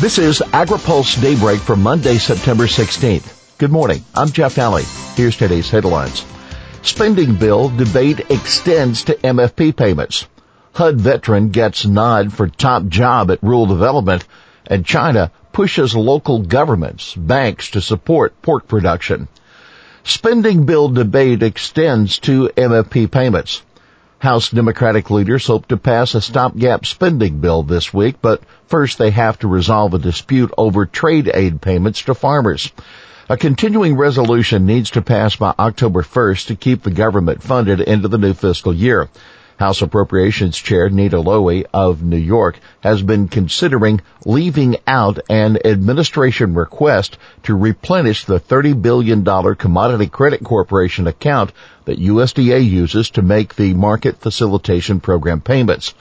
[0.00, 3.58] This is AgriPulse Daybreak for Monday, September 16th.
[3.58, 4.04] Good morning.
[4.14, 4.84] I'm Jeff Nalley.
[5.16, 6.24] Here's today's headlines.
[6.82, 10.28] Spending bill debate extends to MFP payments.
[10.72, 14.24] HUD veteran gets nod for top job at rural development
[14.68, 19.26] and China pushes local governments, banks to support pork production.
[20.04, 23.62] Spending bill debate extends to MFP payments.
[24.18, 29.10] House Democratic leaders hope to pass a stopgap spending bill this week, but first they
[29.10, 32.72] have to resolve a dispute over trade aid payments to farmers.
[33.28, 38.08] A continuing resolution needs to pass by October 1st to keep the government funded into
[38.08, 39.08] the new fiscal year.
[39.58, 46.54] House Appropriations Chair Nita Lowey of New York has been considering leaving out an administration
[46.54, 49.24] request to replenish the $30 billion
[49.56, 51.52] Commodity Credit Corporation account
[51.86, 55.92] that USDA uses to make the Market Facilitation Program payments.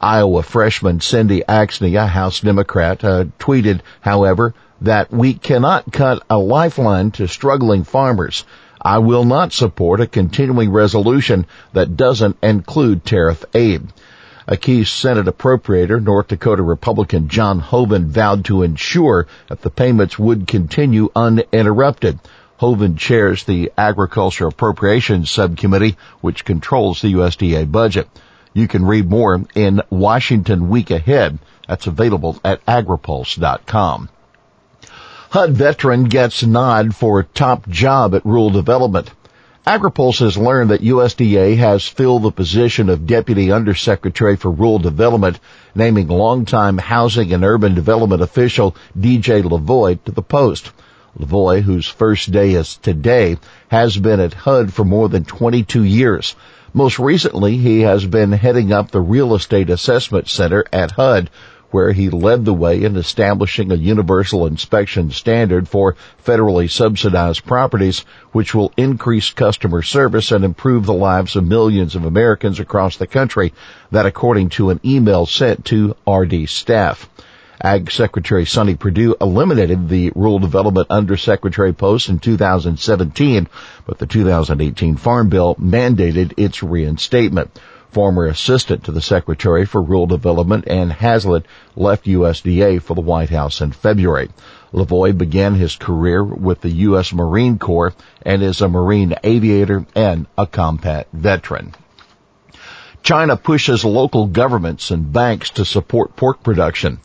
[0.00, 6.38] Iowa freshman Cindy Axne, a House Democrat, uh, tweeted, however, that we cannot cut a
[6.38, 8.44] lifeline to struggling farmers.
[8.80, 13.88] I will not support a continuing resolution that doesn't include tariff aid.
[14.46, 20.18] A key Senate appropriator, North Dakota Republican John Hoeven, vowed to ensure that the payments
[20.18, 22.18] would continue uninterrupted.
[22.58, 28.08] Hoeven chairs the Agriculture Appropriations Subcommittee, which controls the USDA budget.
[28.54, 31.38] You can read more in Washington Week Ahead.
[31.68, 34.08] That's available at agripulse.com.
[35.30, 39.10] HUD veteran gets nod for top job at rural development.
[39.66, 45.38] AgriPulse has learned that USDA has filled the position of Deputy Undersecretary for Rural Development,
[45.74, 50.72] naming longtime housing and urban development official DJ LaVoy to the post.
[51.20, 53.36] LaVoy, whose first day is today,
[53.70, 56.36] has been at HUD for more than 22 years.
[56.72, 61.28] Most recently, he has been heading up the Real Estate Assessment Center at HUD,
[61.70, 68.04] where he led the way in establishing a universal inspection standard for federally subsidized properties,
[68.32, 73.06] which will increase customer service and improve the lives of millions of Americans across the
[73.06, 73.52] country.
[73.90, 77.08] That according to an email sent to RD staff.
[77.60, 83.48] Ag Secretary Sonny Perdue eliminated the Rural Development Undersecretary post in 2017,
[83.84, 87.50] but the 2018 Farm Bill mandated its reinstatement.
[87.90, 93.30] Former assistant to the Secretary for Rural Development Anne Hazlett left USDA for the White
[93.30, 94.28] House in February.
[94.72, 97.12] LaVoy began his career with the U.S.
[97.14, 101.74] Marine Corps and is a Marine aviator and a combat veteran.
[103.02, 107.00] China pushes local governments and banks to support pork production.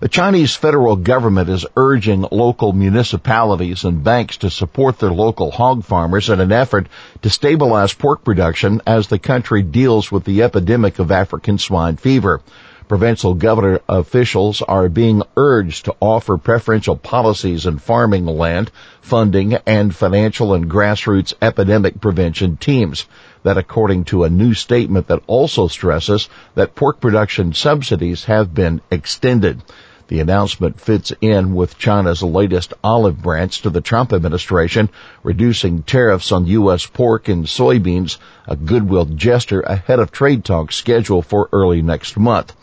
[0.00, 5.82] The Chinese federal government is urging local municipalities and banks to support their local hog
[5.82, 6.86] farmers in an effort
[7.22, 12.40] to stabilize pork production as the country deals with the epidemic of African swine fever.
[12.86, 18.70] Provincial governor officials are being urged to offer preferential policies in farming land,
[19.00, 23.04] funding, and financial and grassroots epidemic prevention teams.
[23.42, 28.80] That according to a new statement that also stresses that pork production subsidies have been
[28.92, 29.60] extended.
[30.08, 34.88] The announcement fits in with China's latest olive branch to the Trump administration,
[35.22, 36.86] reducing tariffs on U.S.
[36.86, 38.16] pork and soybeans,
[38.46, 42.54] a goodwill gesture ahead of trade talks scheduled for early next month.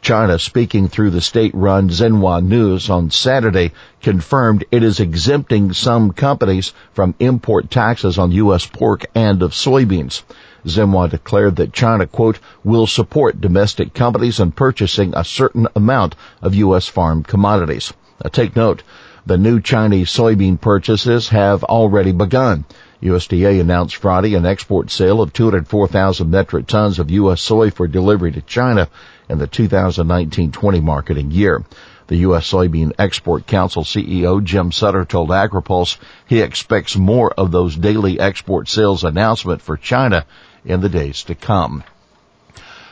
[0.00, 3.70] China, speaking through the state-run Xinhua News on Saturday,
[4.02, 8.66] confirmed it is exempting some companies from import taxes on U.S.
[8.66, 10.22] pork and of soybeans.
[10.66, 16.54] Xinhua declared that China, quote, will support domestic companies in purchasing a certain amount of
[16.56, 16.88] U.S.
[16.88, 17.92] farm commodities.
[18.22, 18.82] Now take note,
[19.24, 22.64] the new Chinese soybean purchases have already begun.
[23.02, 27.40] USDA announced Friday an export sale of 204,000 metric tons of U.S.
[27.40, 28.88] soy for delivery to China
[29.28, 31.64] in the 2019-20 marketing year.
[32.08, 32.50] The U.S.
[32.50, 38.68] Soybean Export Council CEO Jim Sutter told AgriPulse he expects more of those daily export
[38.68, 40.24] sales announcement for China
[40.64, 41.84] in the days to come.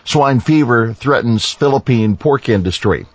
[0.04, 3.06] Swine fever threatens Philippine pork industry.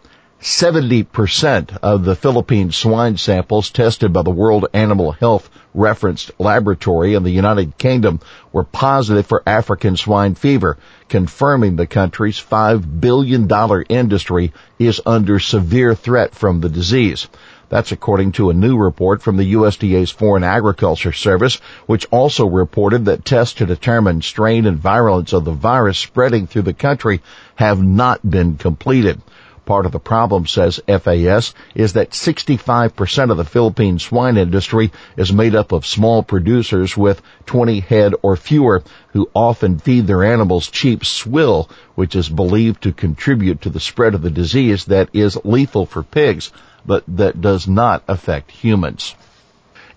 [0.41, 7.21] 70% of the Philippine swine samples tested by the World Animal Health referenced laboratory in
[7.21, 8.19] the United Kingdom
[8.51, 10.77] were positive for African swine fever,
[11.09, 13.48] confirming the country's $5 billion
[13.88, 17.27] industry is under severe threat from the disease.
[17.71, 23.06] That's according to a new report from the USDA's Foreign Agriculture Service, which also reported
[23.06, 27.21] that tests to determine strain and virulence of the virus spreading through the country
[27.56, 29.21] have not been completed.
[29.66, 35.31] Part of the problem, says FAS, is that 65% of the Philippine swine industry is
[35.31, 40.69] made up of small producers with 20 head or fewer who often feed their animals
[40.69, 45.38] cheap swill, which is believed to contribute to the spread of the disease that is
[45.44, 46.52] lethal for pigs
[46.86, 49.16] but that does not affect humans.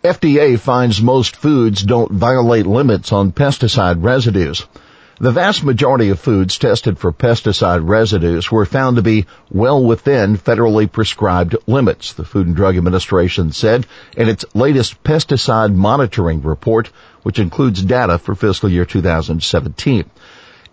[0.03, 4.67] FDA finds most foods don't violate limits on pesticide residues.
[5.21, 10.37] The vast majority of foods tested for pesticide residues were found to be well within
[10.37, 16.91] federally prescribed limits, the Food and Drug Administration said in its latest pesticide monitoring report,
[17.23, 20.11] which includes data for fiscal year 2017.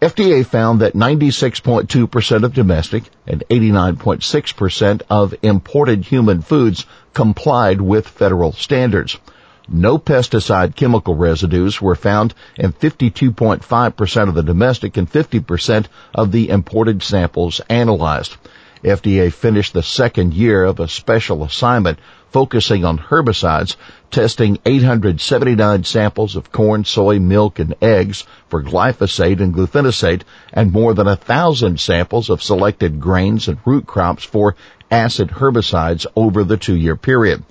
[0.02, 8.54] FDA found that 96.2% of domestic and 89.6% of imported human foods complied with federal
[8.54, 9.20] standards.
[9.69, 15.86] No pesticide chemical residues were found in 52.5% of the domestic and 50%
[16.16, 18.38] of the imported samples analyzed.
[18.84, 22.00] FDA finished the second year of a special assignment
[22.31, 23.75] focusing on herbicides,
[24.10, 30.96] testing 879 samples of corn, soy, milk, and eggs for glyphosate and glufosinate, and more
[30.96, 34.56] than a thousand samples of selected grains and root crops for
[34.90, 37.44] acid herbicides over the two-year period.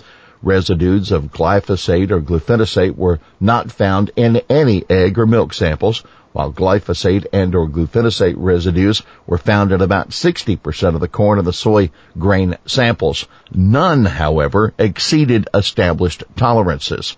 [0.43, 6.03] Residues of glyphosate or glufosinate were not found in any egg or milk samples,
[6.33, 11.47] while glyphosate and or glufosinate residues were found in about 60% of the corn and
[11.47, 13.27] the soy grain samples.
[13.53, 17.15] None, however, exceeded established tolerances.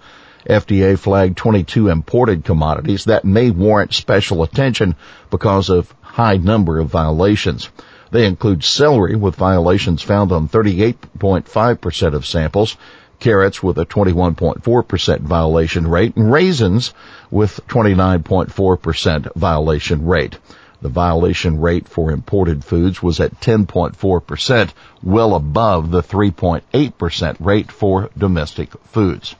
[0.50, 4.96] FDA flagged 22 imported commodities that may warrant special attention
[5.30, 7.70] because of high number of violations.
[8.12, 12.76] They include celery with violations found on 38.5% of samples,
[13.20, 16.94] carrots with a 21.4% violation rate, and raisins
[17.32, 20.38] with 29.4% violation rate.
[20.82, 24.70] The violation rate for imported foods was at 10.4%,
[25.02, 29.36] well above the 3.8% rate for domestic foods.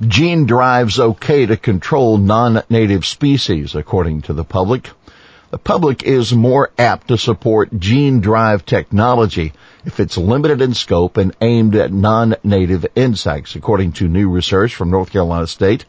[0.00, 4.90] Gene drives okay to control non-native species, according to the public.
[5.50, 9.54] The public is more apt to support gene drive technology
[9.86, 14.90] if it's limited in scope and aimed at non-native insects, according to new research from
[14.90, 15.86] North Carolina State.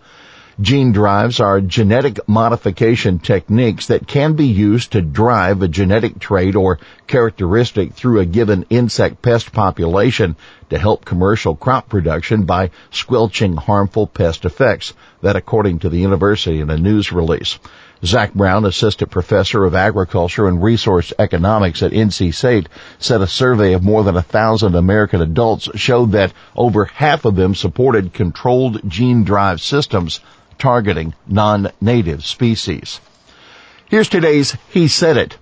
[0.61, 6.53] Gene drives are genetic modification techniques that can be used to drive a genetic trait
[6.53, 10.35] or characteristic through a given insect pest population
[10.69, 14.94] to help commercial crop production by squelching harmful pest effects.
[15.21, 17.57] That according to the university in a news release.
[18.03, 22.67] Zach Brown, assistant professor of agriculture and resource economics at NC State,
[22.97, 27.38] said a survey of more than a thousand American adults showed that over half of
[27.38, 30.19] them supported controlled gene drive systems
[30.59, 33.00] targeting non-native species.
[33.88, 35.38] Here's today's He Said It.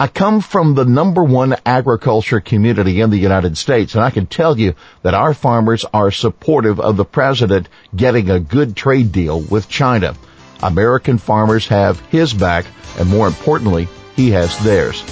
[0.00, 4.26] I come from the number one agriculture community in the United States, and I can
[4.26, 9.40] tell you that our farmers are supportive of the president getting a good trade deal
[9.40, 10.16] with China.
[10.64, 12.66] American farmers have his back,
[12.98, 15.04] and more importantly, he has theirs.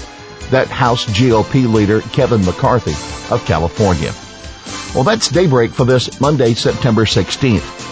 [0.50, 2.94] That House GOP leader, Kevin McCarthy
[3.32, 4.12] of California.
[4.94, 7.91] Well, that's Daybreak for this Monday, September 16th.